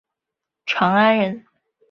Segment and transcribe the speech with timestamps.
[0.65, 1.45] 长安人。